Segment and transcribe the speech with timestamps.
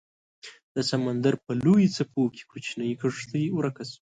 [0.75, 4.01] د سمندر په لویو څپو کې کوچنۍ کیشتي ورکه شوه